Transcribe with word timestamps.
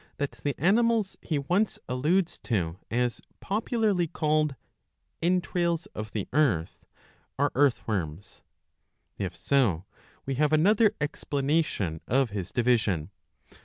XXVll 0.01 0.17
that 0.17 0.31
the 0.43 0.55
animals 0.57 1.15
he 1.21 1.37
once 1.37 1.75
^ 1.77 1.79
alludes 1.87 2.39
to 2.39 2.79
as 2.89 3.21
popularly 3.39 4.07
called" 4.07 4.55
entrails 5.21 5.85
of 5.93 6.11
the 6.11 6.27
earth" 6.33 6.83
are 7.37 7.51
earth 7.53 7.87
worms. 7.87 8.41
If 9.19 9.35
so, 9.37 9.85
we 10.25 10.33
have 10.41 10.53
another 10.53 10.95
explanation 10.99 12.01
of 12.07 12.31
his 12.31 12.51
division. 12.51 13.11